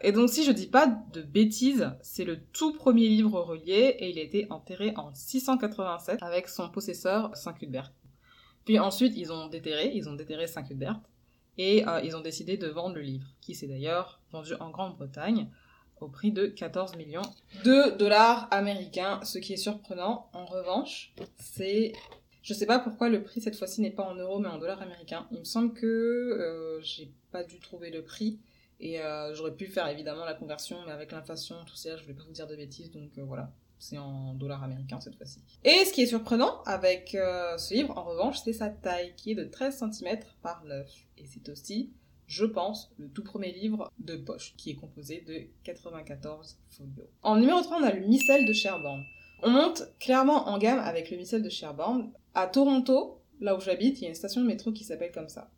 Et 0.03 0.13
donc 0.13 0.29
si 0.29 0.45
je 0.45 0.53
dis 0.53 0.67
pas 0.67 0.87
de 0.87 1.23
bêtises, 1.23 1.91
c'est 2.03 2.25
le 2.25 2.39
tout 2.53 2.75
premier 2.75 3.09
livre 3.09 3.41
relié 3.41 3.97
et 3.99 4.11
il 4.11 4.19
a 4.19 4.23
été 4.23 4.47
enterré 4.51 4.93
en 4.97 5.13
687 5.15 6.23
avec 6.23 6.49
son 6.49 6.69
possesseur 6.69 7.35
Saint 7.35 7.55
Cuthbert. 7.55 7.91
Puis 8.67 8.79
ensuite 8.79 9.15
ils 9.17 9.33
ont 9.33 9.49
déterré, 9.49 9.91
ils 9.95 10.09
ont 10.11 10.15
déterré 10.15 10.47
Saint 10.47 10.63
Cuthbert 10.63 11.01
et 11.57 11.89
euh, 11.89 12.03
ils 12.05 12.15
ont 12.15 12.21
décidé 12.21 12.59
de 12.59 12.69
vendre 12.69 12.95
le 12.95 13.01
livre, 13.01 13.27
qui 13.41 13.55
s'est 13.55 13.67
d'ailleurs 13.67 14.21
vendu 14.31 14.53
en 14.61 14.71
Grande-Bretagne 14.71 15.49
au 16.01 16.09
prix 16.09 16.33
de 16.33 16.47
14 16.47 16.97
millions 16.97 17.23
de 17.65 17.97
dollars 17.97 18.49
américains. 18.51 19.21
Ce 19.25 19.39
qui 19.39 19.53
est 19.53 19.59
surprenant, 19.59 20.29
en 20.33 20.45
revanche, 20.45 21.13
c'est... 21.37 21.93
Je 22.43 22.55
sais 22.55 22.67
pas 22.67 22.79
pourquoi 22.79 23.09
le 23.11 23.23
prix 23.23 23.43
cette 23.43 23.57
fois-ci 23.57 23.83
n'est 23.83 23.91
pas 23.91 24.05
en 24.05 24.15
euros 24.15 24.39
mais 24.39 24.49
en 24.49 24.59
dollars 24.59 24.81
américains. 24.81 25.27
Il 25.33 25.41
me 25.41 25.45
semble 25.45 25.75
que 25.75 25.87
euh, 25.87 26.81
j'ai 26.81 27.13
pas 27.31 27.45
dû 27.45 27.59
trouver 27.61 27.91
le 27.91 28.03
prix 28.03 28.39
et 28.81 29.01
euh, 29.01 29.35
j'aurais 29.35 29.55
pu 29.55 29.67
faire 29.67 29.87
évidemment 29.89 30.25
la 30.25 30.35
conversion 30.35 30.79
mais 30.87 30.93
avec 30.93 31.13
l'inflation, 31.13 31.57
tout 31.67 31.77
ça, 31.77 31.97
je 31.97 32.05
vais 32.05 32.15
pas 32.15 32.23
vous 32.25 32.33
dire 32.33 32.47
de 32.47 32.57
bêtises 32.57 32.91
donc 32.91 33.11
euh, 33.19 33.23
voilà. 33.25 33.53
C'est 33.81 33.99
en 33.99 34.35
dollars 34.35 34.65
américains 34.65 34.99
cette 34.99 35.15
fois-ci. 35.15 35.41
Et 35.63 35.85
ce 35.85 35.93
qui 35.93 36.03
est 36.03 36.07
surprenant 36.07 36.63
avec 36.63 37.11
ce 37.13 37.75
livre, 37.75 37.97
en 37.97 38.03
revanche, 38.03 38.39
c'est 38.43 38.53
sa 38.53 38.71
taille 38.71 39.15
qui 39.15 39.31
est 39.31 39.35
de 39.37 39.45
13 39.45 39.85
cm 39.93 40.19
par 40.43 40.65
9. 40.65 40.91
Et 41.19 41.27
c'est 41.27 41.49
aussi 41.49 41.93
je 42.29 42.45
pense, 42.45 42.93
le 42.99 43.09
tout 43.09 43.25
premier 43.25 43.53
livre 43.53 43.91
de 43.99 44.17
poche, 44.17 44.55
qui 44.59 44.71
est 44.71 44.75
composé 44.75 45.25
de 45.27 45.47
94 45.65 46.59
folios. 46.71 47.09
En 47.23 47.37
numéro 47.37 47.61
3, 47.63 47.79
on 47.81 47.83
a 47.83 47.93
le 47.93 48.07
Missel 48.07 48.47
de 48.47 48.53
Sherborne. 48.53 49.03
On 49.43 49.51
monte 49.51 49.83
clairement 49.99 50.47
en 50.49 50.59
gamme 50.59 50.79
avec 50.79 51.11
le 51.11 51.17
Missel 51.17 51.43
de 51.43 51.49
Sherborne. 51.49 52.13
À 52.35 52.47
Toronto, 52.47 53.23
là 53.41 53.57
où 53.57 53.61
j'habite, 53.61 53.99
il 53.99 54.03
y 54.03 54.07
a 54.07 54.11
une 54.11 54.15
station 54.15 54.43
de 54.43 54.47
métro 54.47 54.73
qui 54.73 54.85
s'appelle 54.85 55.11
comme 55.11 55.31
ça. 55.31 55.51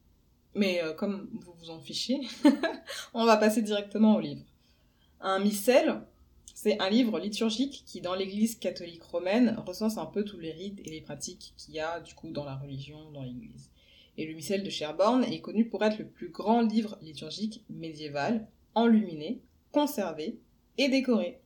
Mais 0.54 0.80
euh, 0.82 0.94
comme 0.94 1.28
vous 1.32 1.52
vous 1.58 1.70
en 1.70 1.80
fichez, 1.80 2.20
on 3.14 3.24
va 3.24 3.36
passer 3.36 3.62
directement 3.62 4.14
au 4.14 4.20
livre. 4.20 4.44
Un 5.20 5.40
missel, 5.40 6.00
c'est 6.54 6.80
un 6.80 6.88
livre 6.88 7.18
liturgique 7.18 7.82
qui, 7.84 8.00
dans 8.00 8.14
l'église 8.14 8.56
catholique 8.56 9.02
romaine, 9.02 9.56
recense 9.66 9.98
un 9.98 10.06
peu 10.06 10.24
tous 10.24 10.38
les 10.38 10.52
rites 10.52 10.80
et 10.84 10.90
les 10.90 11.00
pratiques 11.00 11.52
qu'il 11.56 11.74
y 11.74 11.80
a, 11.80 11.98
du 12.00 12.14
coup, 12.14 12.30
dans 12.30 12.44
la 12.44 12.54
religion, 12.54 13.10
dans 13.10 13.22
l'église 13.22 13.70
et 14.16 14.26
le 14.26 14.34
missel 14.34 14.62
de 14.62 14.70
Sherborne 14.70 15.24
est 15.24 15.40
connu 15.40 15.66
pour 15.68 15.84
être 15.84 15.98
le 15.98 16.06
plus 16.06 16.28
grand 16.28 16.62
livre 16.62 16.98
liturgique 17.00 17.64
médiéval, 17.70 18.46
enluminé, 18.74 19.40
conservé 19.72 20.38
et 20.78 20.88
décoré. 20.88 21.40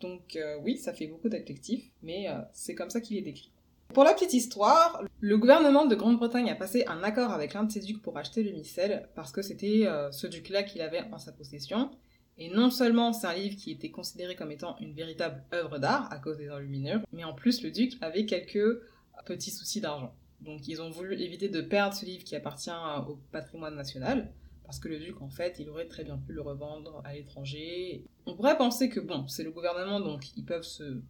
Donc 0.00 0.36
euh, 0.36 0.56
oui, 0.62 0.76
ça 0.76 0.92
fait 0.92 1.06
beaucoup 1.06 1.28
d'adjectifs, 1.28 1.90
mais 2.02 2.28
euh, 2.28 2.38
c'est 2.52 2.74
comme 2.74 2.90
ça 2.90 3.00
qu'il 3.00 3.16
est 3.16 3.22
décrit. 3.22 3.50
Pour 3.94 4.04
la 4.04 4.12
petite 4.12 4.34
histoire, 4.34 5.02
le 5.20 5.38
gouvernement 5.38 5.86
de 5.86 5.94
Grande-Bretagne 5.94 6.50
a 6.50 6.54
passé 6.54 6.84
un 6.86 7.02
accord 7.02 7.30
avec 7.30 7.54
l'un 7.54 7.64
de 7.64 7.72
ses 7.72 7.80
ducs 7.80 8.02
pour 8.02 8.18
acheter 8.18 8.42
le 8.42 8.52
missel, 8.52 9.08
parce 9.14 9.32
que 9.32 9.42
c'était 9.42 9.86
euh, 9.86 10.12
ce 10.12 10.26
duc-là 10.26 10.62
qu'il 10.62 10.82
avait 10.82 11.04
en 11.10 11.18
sa 11.18 11.32
possession. 11.32 11.90
Et 12.36 12.50
non 12.50 12.70
seulement 12.70 13.12
c'est 13.12 13.26
un 13.26 13.34
livre 13.34 13.56
qui 13.56 13.72
était 13.72 13.90
considéré 13.90 14.36
comme 14.36 14.52
étant 14.52 14.76
une 14.78 14.92
véritable 14.92 15.42
œuvre 15.52 15.78
d'art 15.78 16.12
à 16.12 16.18
cause 16.18 16.36
des 16.36 16.50
enluminures, 16.50 17.00
mais 17.12 17.24
en 17.24 17.32
plus 17.32 17.62
le 17.62 17.70
duc 17.70 17.94
avait 18.00 18.26
quelques 18.26 18.80
petits 19.26 19.50
soucis 19.50 19.80
d'argent. 19.80 20.14
Donc 20.40 20.68
ils 20.68 20.80
ont 20.80 20.90
voulu 20.90 21.20
éviter 21.20 21.48
de 21.48 21.60
perdre 21.60 21.94
ce 21.94 22.04
livre 22.04 22.24
qui 22.24 22.36
appartient 22.36 22.70
au 23.08 23.18
patrimoine 23.32 23.74
national, 23.74 24.32
parce 24.64 24.78
que 24.78 24.88
le 24.88 24.98
duc, 24.98 25.22
en 25.22 25.30
fait, 25.30 25.56
il 25.58 25.68
aurait 25.70 25.86
très 25.86 26.04
bien 26.04 26.18
pu 26.18 26.32
le 26.32 26.42
revendre 26.42 27.00
à 27.04 27.14
l'étranger. 27.14 28.04
On 28.26 28.36
pourrait 28.36 28.58
penser 28.58 28.90
que, 28.90 29.00
bon, 29.00 29.26
c'est 29.26 29.42
le 29.42 29.50
gouvernement, 29.50 29.98
donc 29.98 30.36
ils 30.36 30.44
peuvent 30.44 30.66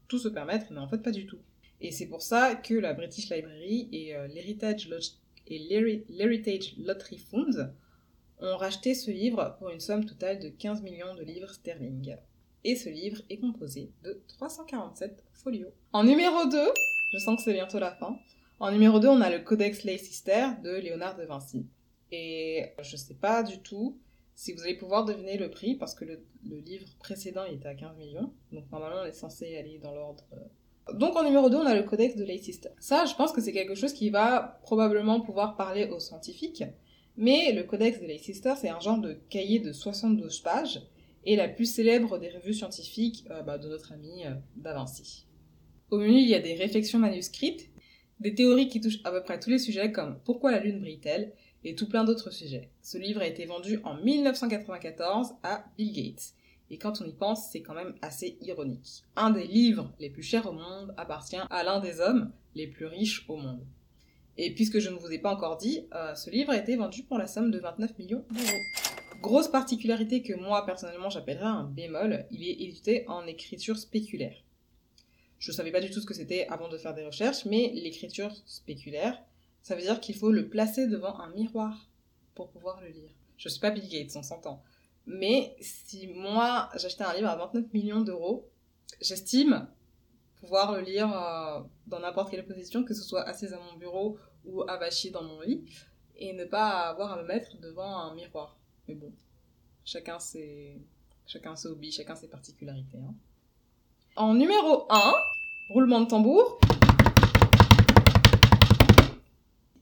tout 0.07 0.19
se 0.19 0.29
permettre, 0.29 0.67
mais 0.71 0.79
en 0.79 0.89
fait, 0.89 0.99
pas 0.99 1.11
du 1.11 1.27
tout. 1.27 1.41
Et 1.81 1.91
c'est 1.93 2.07
pour 2.07 2.23
ça 2.23 2.55
que 2.55 2.75
la 2.75 2.93
British 2.95 3.31
Library 3.31 3.89
et 3.93 4.15
euh, 4.15 4.27
l'Heritage 4.29 4.89
Lottery 6.79 7.19
Fund 7.19 7.73
ont 8.41 8.57
racheté 8.57 8.95
ce 8.95 9.11
livre 9.11 9.57
pour 9.59 9.71
une 9.71 9.81
somme 9.81 10.05
totale 10.05 10.39
de 10.39 10.49
15 10.49 10.83
millions 10.83 11.15
de 11.15 11.23
livres 11.23 11.51
sterling. 11.51 12.17
Et 12.65 12.77
ce 12.77 12.89
livre 12.89 13.23
est 13.31 13.39
composé 13.39 13.91
de 14.05 14.23
347 14.29 15.25
folios. 15.33 15.73
En 15.93 16.05
numéro 16.05 16.47
2, 16.47 16.59
je 17.13 17.19
sens 17.19 17.37
que 17.37 17.43
c'est 17.43 17.55
bientôt 17.55 17.79
la 17.79 17.93
fin, 17.93 18.17
en 18.61 18.73
numéro 18.73 18.99
2, 18.99 19.09
on 19.09 19.21
a 19.21 19.31
le 19.31 19.41
Codex 19.41 19.85
Leicester 19.85 20.49
de 20.63 20.71
Léonard 20.71 21.17
de 21.17 21.25
Vinci. 21.25 21.67
Et 22.11 22.67
je 22.83 22.97
sais 22.97 23.15
pas 23.15 23.43
du 23.43 23.59
tout 23.59 23.99
si 24.35 24.53
vous 24.53 24.63
allez 24.63 24.77
pouvoir 24.77 25.05
deviner 25.05 25.37
le 25.37 25.51
prix, 25.51 25.75
parce 25.75 25.97
que 25.97 26.05
le, 26.05 26.21
livre 26.45 26.87
précédent 27.01 27.45
était 27.45 27.67
à 27.67 27.75
15 27.75 27.97
millions, 27.97 28.33
donc 28.53 28.71
normalement 28.71 29.01
on 29.03 29.05
est 29.05 29.13
censé 29.13 29.57
aller 29.57 29.81
dans 29.83 29.93
l'ordre. 29.93 30.25
Euh. 30.33 30.93
Donc 30.95 31.17
en 31.17 31.25
numéro 31.25 31.51
2, 31.51 31.57
on 31.57 31.67
a 31.67 31.75
le 31.75 31.83
Codex 31.83 32.15
de 32.15 32.23
Leicester. 32.23 32.69
Ça, 32.79 33.05
je 33.05 33.17
pense 33.17 33.33
que 33.33 33.41
c'est 33.41 33.53
quelque 33.53 33.75
chose 33.75 33.93
qui 33.93 34.11
va 34.11 34.61
probablement 34.63 35.21
pouvoir 35.21 35.57
parler 35.57 35.87
aux 35.87 35.99
scientifiques, 35.99 36.63
mais 37.17 37.53
le 37.53 37.65
Codex 37.65 38.01
de 38.01 38.07
Leicester, 38.07 38.55
c'est 38.57 38.69
un 38.69 38.79
genre 38.79 38.99
de 38.99 39.15
cahier 39.29 39.59
de 39.59 39.73
72 39.73 40.39
pages, 40.41 40.83
et 41.25 41.35
la 41.35 41.49
plus 41.49 41.67
célèbre 41.67 42.19
des 42.19 42.31
revues 42.31 42.55
scientifiques 42.55 43.25
euh, 43.31 43.43
bah, 43.43 43.59
de 43.59 43.69
notre 43.69 43.93
ami 43.93 44.25
euh, 44.25 44.35
Vinci. 44.57 45.27
Au 45.91 45.99
menu, 45.99 46.21
il 46.21 46.29
y 46.29 46.35
a 46.37 46.41
des 46.41 46.55
réflexions 46.55 47.01
manuscrites, 47.01 47.69
des 48.21 48.35
théories 48.35 48.69
qui 48.69 48.81
touchent 48.81 49.01
à 49.05 49.11
peu 49.11 49.23
près 49.23 49.39
tous 49.39 49.51
les 49.51 49.59
sujets 49.59 49.93
comme 49.93 50.19
pourquoi 50.25 50.51
la 50.51 50.61
Lune 50.61 50.81
brille-t-elle 50.81 51.33
et 51.65 51.75
tout 51.75 51.89
plein 51.89 52.05
d'autres 52.05 52.31
sujets. 52.31 52.71
Ce 52.83 52.99
livre 52.99 53.21
a 53.21 53.27
été 53.27 53.45
vendu 53.45 53.81
en 53.85 53.95
1994 53.95 55.35
à 55.43 55.65
Bill 55.77 55.93
Gates. 55.93 56.35
Et 56.71 56.79
quand 56.79 57.01
on 57.01 57.07
y 57.07 57.13
pense, 57.13 57.51
c'est 57.51 57.63
quand 57.63 57.75
même 57.75 57.95
assez 58.03 58.37
ironique. 58.43 59.05
Un 59.17 59.31
des 59.31 59.47
livres 59.47 59.93
les 59.99 60.11
plus 60.11 60.23
chers 60.23 60.47
au 60.47 60.53
monde 60.53 60.95
appartient 60.97 61.37
à 61.51 61.63
l'un 61.63 61.81
des 61.81 62.01
hommes 62.01 62.31
les 62.55 62.67
plus 62.67 62.87
riches 62.87 63.25
au 63.29 63.37
monde. 63.37 63.65
Et 64.37 64.55
puisque 64.55 64.79
je 64.79 64.91
ne 64.91 64.97
vous 64.97 65.11
ai 65.11 65.19
pas 65.19 65.35
encore 65.35 65.57
dit, 65.57 65.87
euh, 65.95 66.15
ce 66.15 66.31
livre 66.31 66.51
a 66.51 66.57
été 66.57 66.77
vendu 66.77 67.03
pour 67.03 67.19
la 67.19 67.27
somme 67.27 67.51
de 67.51 67.59
29 67.59 67.99
millions 67.99 68.25
d'euros. 68.31 68.59
Grosse 69.21 69.49
particularité 69.49 70.23
que 70.23 70.35
moi 70.35 70.65
personnellement 70.65 71.11
j'appellerais 71.11 71.45
un 71.45 71.65
bémol, 71.65 72.27
il 72.31 72.45
est 72.45 72.63
édité 72.63 73.05
en 73.09 73.27
écriture 73.27 73.77
spéculaire. 73.77 74.37
Je 75.39 75.53
savais 75.53 75.71
pas 75.71 75.81
du 75.81 75.91
tout 75.91 76.01
ce 76.01 76.07
que 76.07 76.15
c'était 76.15 76.47
avant 76.49 76.69
de 76.69 76.77
faire 76.79 76.95
des 76.95 77.05
recherches, 77.05 77.45
mais 77.45 77.71
l'écriture 77.75 78.35
spéculaire, 78.47 79.21
ça 79.63 79.77
veut 79.77 79.83
dire 79.83 80.01
qu'il 80.01 80.17
faut 80.17 80.33
le 80.33 80.49
placer 80.49 80.87
devant 80.87 81.19
un 81.21 81.31
miroir 81.31 81.89
pour 82.35 82.49
pouvoir 82.49 82.81
le 82.81 82.89
lire. 82.89 83.11
Je 83.37 83.49
suis 83.49 83.61
pas 83.61 83.71
Bill 83.71 83.89
Gates, 83.89 84.17
on 84.17 84.23
s'entend. 84.23 84.63
Mais 85.07 85.57
si 85.61 86.09
moi 86.09 86.69
j'achetais 86.77 87.05
un 87.05 87.15
livre 87.15 87.29
à 87.29 87.37
29 87.37 87.73
millions 87.73 88.03
d'euros, 88.03 88.49
j'estime 89.01 89.69
pouvoir 90.41 90.73
le 90.73 90.81
lire 90.83 91.13
euh, 91.13 91.61
dans 91.87 92.01
n'importe 92.01 92.31
quelle 92.31 92.47
position, 92.47 92.85
que 92.85 92.95
ce 92.95 93.03
soit 93.03 93.23
assise 93.23 93.53
à 93.53 93.61
mon 93.61 93.77
bureau 93.77 94.19
ou 94.45 94.63
avachi 94.63 95.11
dans 95.11 95.23
mon 95.23 95.41
lit, 95.41 95.65
et 96.17 96.33
ne 96.33 96.45
pas 96.45 96.89
avoir 96.89 97.13
à 97.13 97.23
me 97.23 97.27
mettre 97.27 97.59
devant 97.59 97.97
un 97.97 98.15
miroir. 98.15 98.57
Mais 98.87 98.95
bon, 98.95 99.13
chacun 99.85 100.19
ses, 100.19 100.81
chacun 101.27 101.55
ses 101.57 101.69
hobbies, 101.69 101.93
chacun 101.93 102.15
ses 102.15 102.29
particularités. 102.29 102.99
Hein. 102.99 103.15
En 104.19 104.35
numéro 104.35 104.85
1, 104.91 105.15
roulement 105.69 106.01
de 106.01 106.07
tambour, 106.07 106.59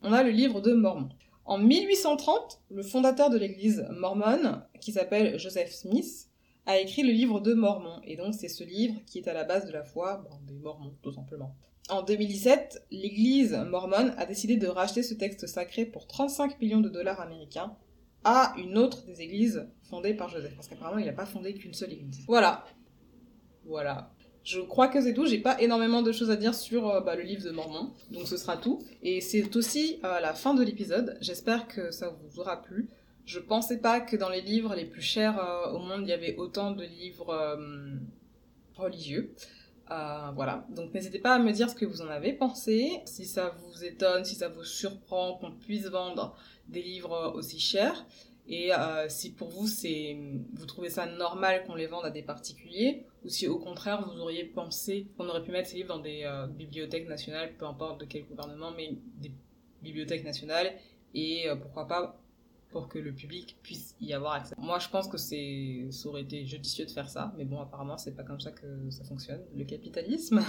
on 0.03 0.13
a 0.13 0.23
le 0.23 0.29
livre 0.29 0.61
de 0.61 0.75
Mormon. 0.75 1.09
En 1.47 1.57
1830, 1.57 2.61
le 2.69 2.83
fondateur 2.83 3.31
de 3.31 3.39
l'église 3.39 3.87
mormone, 3.93 4.63
qui 4.79 4.93
s'appelle 4.93 5.39
Joseph 5.39 5.73
Smith, 5.73 6.29
a 6.67 6.77
écrit 6.77 7.03
le 7.03 7.13
livre 7.13 7.41
de 7.41 7.55
Mormon. 7.55 7.99
Et 8.05 8.17
donc 8.17 8.35
c'est 8.35 8.51
ce 8.51 8.63
livre 8.63 9.01
qui 9.07 9.21
est 9.21 9.27
à 9.27 9.33
la 9.33 9.45
base 9.45 9.65
de 9.65 9.73
la 9.73 9.85
foi 9.85 10.29
des 10.47 10.59
Mormons, 10.59 10.93
tout 11.01 11.13
simplement. 11.13 11.57
En 11.89 12.03
2017, 12.03 12.89
l'église 12.91 13.55
mormone 13.55 14.13
a 14.19 14.27
décidé 14.27 14.59
de 14.59 14.67
racheter 14.67 15.03
ce 15.03 15.15
texte 15.15 15.47
sacré 15.47 15.87
pour 15.87 16.07
35 16.07 16.61
millions 16.61 16.83
de 16.83 16.91
dollars 16.91 17.23
américains 17.23 17.75
à 18.23 18.53
une 18.59 18.77
autre 18.77 19.07
des 19.07 19.23
églises 19.23 19.67
fondées 19.85 20.13
par 20.13 20.29
Joseph. 20.29 20.55
Parce 20.57 20.69
qu'apparemment, 20.69 20.99
il 20.99 21.07
n'a 21.07 21.13
pas 21.15 21.25
fondé 21.25 21.55
qu'une 21.55 21.73
seule 21.73 21.95
église. 21.95 22.23
Voilà. 22.27 22.67
Voilà. 23.65 24.13
Je 24.47 24.61
crois 24.61 24.87
que 24.87 25.01
c'est 25.01 25.13
tout. 25.13 25.27
J'ai 25.27 25.41
pas 25.41 25.61
énormément 25.61 26.03
de 26.03 26.13
choses 26.13 26.31
à 26.31 26.37
dire 26.37 26.55
sur 26.55 26.89
euh, 26.89 27.01
bah, 27.01 27.17
le 27.17 27.25
livre 27.25 27.43
de 27.43 27.51
Mormon, 27.51 27.93
donc 28.13 28.29
ce 28.29 28.37
sera 28.37 28.57
tout. 28.57 28.81
Et 29.03 29.21
c'est 29.21 29.57
aussi 29.57 29.99
euh, 30.05 30.21
la 30.21 30.35
fin 30.35 30.55
de 30.55 30.63
l'épisode. 30.63 31.19
J'espère 31.21 31.67
que 31.67 31.91
ça 31.91 32.11
vous 32.11 32.39
aura 32.39 32.63
plu. 32.63 32.89
Je 33.25 33.41
pensais 33.41 33.79
pas 33.79 33.99
que 33.99 34.17
dans 34.17 34.29
les 34.29 34.41
livres 34.41 34.77
les 34.77 34.85
plus 34.85 35.03
chers 35.03 35.37
euh, 35.37 35.73
au 35.73 35.81
monde, 35.81 36.03
il 36.03 36.11
y 36.11 36.13
avait 36.13 36.37
autant 36.37 36.71
de 36.71 36.85
livres 36.85 37.59
religieux. 38.77 39.35
voilà, 39.89 40.65
donc 40.69 40.95
n'hésitez 40.95 41.19
pas 41.19 41.35
à 41.35 41.39
me 41.41 41.51
dire 41.51 41.69
ce 41.69 41.75
que 41.75 41.85
vous 41.85 42.03
en 42.03 42.09
avez 42.09 42.33
pensé, 42.33 43.01
si 43.05 43.27
ça 43.27 43.53
vous 43.59 43.85
étonne, 43.85 44.25
si 44.25 44.37
ça 44.37 44.49
vous 44.49 44.63
surprend 44.63 45.39
qu'on 45.39 45.51
puisse 45.51 45.87
vendre 45.87 46.37
des 46.69 46.83
livres 46.83 47.33
aussi 47.35 47.59
chers. 47.59 48.07
Et 48.49 48.73
euh, 48.73 49.09
si 49.09 49.33
pour 49.33 49.49
vous, 49.49 49.67
c'est, 49.67 50.17
vous 50.55 50.67
trouvez 50.67 50.89
ça 50.89 51.07
normal 51.07 51.65
qu'on 51.67 51.75
les 51.75 51.87
vende 51.87 52.05
à 52.05 52.11
des 52.11 52.23
particuliers, 52.23 53.05
ou 53.25 53.29
si 53.29 53.49
au 53.49 53.59
contraire 53.59 54.09
vous 54.09 54.21
auriez 54.21 54.45
pensé 54.45 55.09
qu'on 55.17 55.29
aurait 55.29 55.43
pu 55.43 55.51
mettre 55.51 55.69
ces 55.69 55.77
livres 55.77 55.89
dans 55.89 55.99
des 55.99 56.23
euh, 56.25 56.47
bibliothèques 56.47 57.09
nationales, 57.09 57.55
peu 57.59 57.67
importe 57.67 58.01
de 58.01 58.05
quel 58.05 58.25
gouvernement, 58.25 58.71
mais 58.77 58.97
des 59.21 59.33
bibliothèques 59.83 60.25
nationales, 60.25 60.73
et 61.15 61.49
euh, 61.49 61.57
pourquoi 61.57 61.89
pas 61.89 62.21
pour 62.71 62.89
que 62.89 62.99
le 62.99 63.13
public 63.13 63.57
puisse 63.63 63.97
y 64.01 64.13
avoir 64.13 64.35
accès. 64.35 64.55
Moi, 64.59 64.79
je 64.79 64.89
pense 64.89 65.09
que 65.09 65.17
ça 65.17 66.09
aurait 66.09 66.23
été 66.23 66.45
judicieux 66.45 66.85
de 66.85 66.91
faire 66.91 67.09
ça, 67.09 67.33
mais 67.37 67.45
bon, 67.45 67.61
apparemment, 67.61 67.97
c'est 67.97 68.15
pas 68.15 68.25
comme 68.25 68.41
ça 68.41 68.53
que 68.53 68.91
ça 68.91 69.03
fonctionne, 69.05 69.41
le 69.57 69.65
capitalisme. 69.65 70.45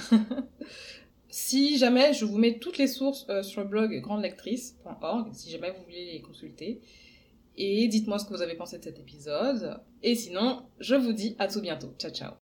si 1.30 1.78
jamais, 1.78 2.14
je 2.14 2.26
vous 2.26 2.38
mets 2.38 2.60
toutes 2.60 2.80
les 2.80 2.88
sources 2.88 3.28
sur 3.44 3.62
le 3.62 3.68
blog 3.68 4.02
grandelectrice.org, 4.02 5.30
si 5.32 5.50
jamais 5.50 5.72
vous 5.72 5.84
voulez 5.84 6.14
les 6.14 6.22
consulter. 6.22 6.82
Et 7.58 7.88
dites-moi 7.88 8.20
ce 8.20 8.26
que 8.26 8.34
vous 8.34 8.42
avez 8.42 8.56
pensé 8.56 8.78
de 8.78 8.84
cet 8.84 9.00
épisode. 9.00 9.82
Et 10.04 10.16
sinon, 10.16 10.70
je 10.80 10.96
vous 10.96 11.14
dis 11.14 11.36
à 11.40 11.48
tout 11.48 11.62
bientôt. 11.62 11.94
Ciao 11.98 12.12
ciao 12.12 12.47